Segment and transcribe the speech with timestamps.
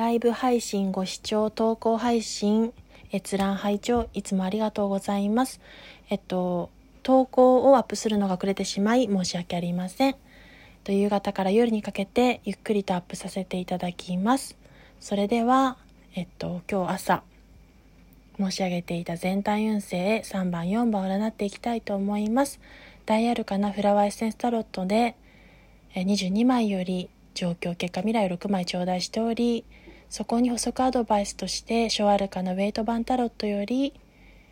[0.00, 2.72] ライブ配信ご視聴投稿配信
[3.12, 5.60] 閲覧拝聴いつもありがとうございます。
[6.08, 6.70] えっと
[7.02, 10.16] 投稿をアップするのが遅れてしまい申し訳ありません。
[10.84, 14.56] と夕方から夜にかけてゆっくりとアップさせていただきます。
[15.00, 15.76] それでは
[16.14, 17.22] えっと今日朝
[18.38, 22.58] 申し上げていた全体運勢3番4番を占っていきたいと思います。
[23.04, 25.14] ダイアルカナフラワーエッセンスタロットで
[25.94, 29.66] 22枚より状況結果未来を6枚頂戴しており
[30.10, 33.94] そこに補足アドバイスとしてショアルカのウェイト版タロットより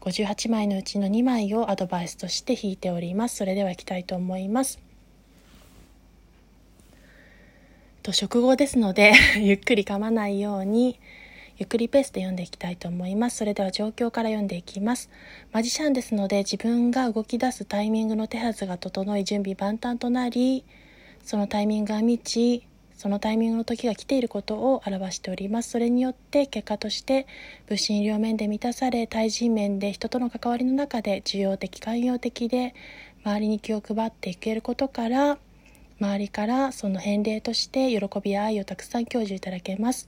[0.00, 3.36] 58枚のうちの2枚をアドバイスとして引いております。
[3.36, 4.78] それではいきたいと思います。
[8.04, 11.00] と食後ですので ゆっくり噛まないように
[11.58, 13.38] ゆっくりペースで読んでいきたいと思います。
[13.38, 15.10] それでは状況から読んでいきます。
[15.50, 20.64] マジシャンですので自分が動き出すタイミングの手はずが整い準備万端となり
[21.24, 22.69] そのタイミングが満ち
[23.00, 25.70] そのタイミングの時が来ていることを表しております。
[25.70, 27.26] それによって結果として
[27.66, 32.74] 物心両面で満たされ対人面で人との関わりの中で需要的寛容的で
[33.24, 35.38] 周りに気を配っていけることから
[35.98, 40.06] 周りからその返礼として喜びや愛をたくさん享受いただけます。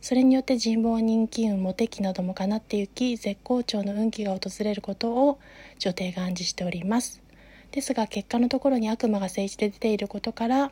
[0.00, 5.40] それによって人望人気運モテ期なども叶って行き絶好調の運気が訪れることを
[5.80, 7.20] 女帝が暗示しております。
[7.72, 10.70] ですが結果のところに悪魔が政治で出ていることから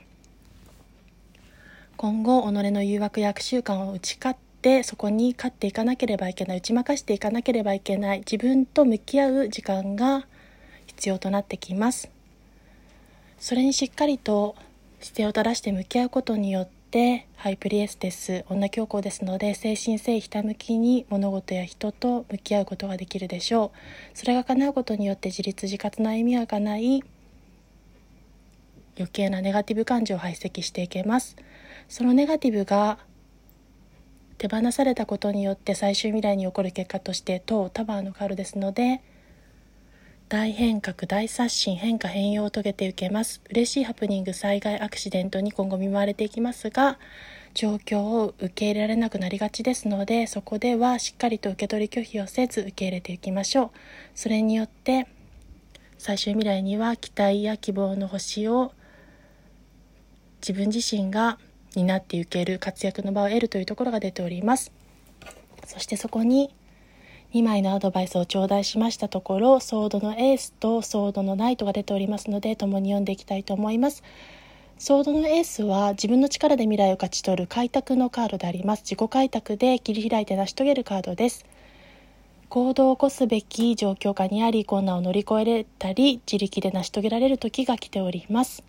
[1.98, 10.24] 今後己の誘惑や悪習慣を打ち勝ってそこに勝っていかなければいけない打ち負かしていかなければいけない自分と向き合う時間が
[10.86, 12.08] 必要となってきます。
[13.40, 14.54] それにしっかりと
[15.00, 23.72] 姿勢を正して向き合うことによってハイプリエステス女教皇ですので精神性ひたむきに物事や人と向き合うことができるでしょ
[24.14, 24.16] う。
[24.16, 27.02] それが叶うことによって自立自活の歩みは叶い
[28.96, 31.34] 余計なネガティブ感情を排斥していけます。
[31.88, 32.98] そのネガティブが
[34.36, 39.00] 手放されたことによって最終未来に起こる結果として当タワーのカードですので
[40.28, 43.40] 大変革大刷新変化変容を遂げていけます。
[43.50, 46.98] 嬉しいハプニング災害アクシデントに今後見舞われていきますが
[47.54, 53.70] 状況を受け入れられなくなりがちですのでそこではしっかりと受け取り拒否をせず受け入れていきましょう。
[54.14, 55.08] それによって
[55.96, 58.72] 最終未来には期待や希望の星を
[60.42, 61.38] 自分自身が
[61.74, 64.72] 担っていける活躍の場を得るというところが出ております。
[65.66, 66.54] そしてそこに
[67.34, 74.02] 2枚のアドバイスを頂戴しましたところソードのエースとソードのナイトが出ておりますので共に読んでいきたいと思います。
[74.78, 78.82] ソードのエースは自分の力で未来を勝ち取る開拓のカードであります。
[78.82, 81.44] 自己開拓で切り開いて成し遂げるカードです。
[82.48, 88.62] 行動を起こすべき状況下にあり困難を乗り越えれたり自力で成し遂げられる時が来ております。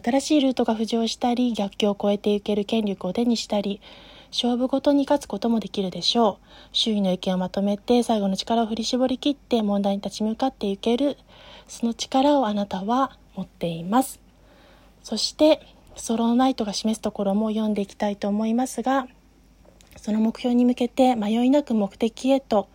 [0.00, 3.80] 新しいルートが浮上したり逆境を超えていける権力を手にしたり
[4.30, 6.46] 勝負ごとに勝つこともできるでしょう。
[6.72, 11.16] 周囲の意見をまとめて最後の力を振り絞り切って問題に立ち向かっていける。
[11.66, 14.20] その力をあなたは持っています。
[15.02, 15.62] そして
[15.96, 19.08] ソロナイトが示すところも読んでいきたいと思いますが
[19.96, 22.68] その目標に向けて迷いなく目的へと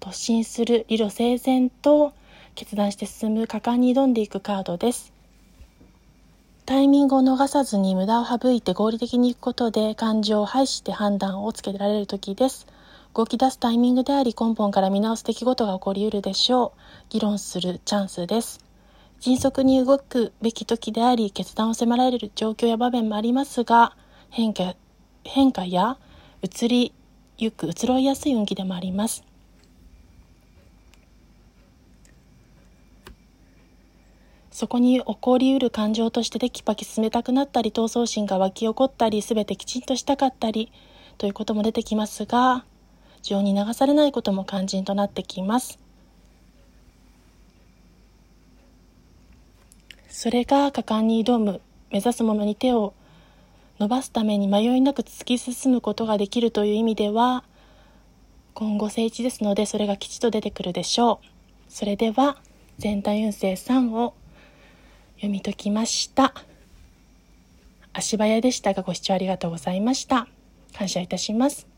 [0.00, 2.12] 突進する理路整然と
[2.54, 5.12] 決断して進む果敢に挑んでいくカードです。
[6.64, 12.68] タイミングを逃さずに無駄を省いて合理的にいくことで感情を排して判断をつけられる時です。
[13.14, 16.80] 動き出すタイミングであり根本から見直す出来事が起こり得るでしょう。
[17.10, 18.64] 議論するチャンスです。
[19.18, 23.96] 迅速に動くべき時であり決断を迫られる状況や場面もありますが
[24.30, 24.76] 変化
[25.24, 25.98] 変化や
[26.42, 26.92] 移り
[27.38, 29.24] ゆく移ろいやすい運気でもあります。
[34.52, 40.70] そこに起こりうる感情としてテキパキ進めたくなったり闘争心が湧き起こったり全てきちんとしたかったり
[41.16, 42.66] ということも出てきますが
[43.22, 45.78] 情に流されないことも肝心となってきます。
[50.08, 51.60] それが果敢に挑む
[51.90, 52.92] 目指すものに手を
[53.80, 57.44] 伸ばすために迷いなく突き進むことができるという意味では
[58.52, 61.26] 今後聖地ですのでそれが吉と出てくるでしょう。
[61.72, 62.36] それでは
[62.76, 64.14] 全体運勢3を
[65.22, 66.34] 読み解きました。
[67.92, 70.26] 足早でしたがご視聴ありがとうございました。
[70.76, 71.71] 感謝いたします。